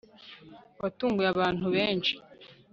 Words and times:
watunguye 0.81 1.27
abantu 1.33 1.65
benshi 1.75 2.13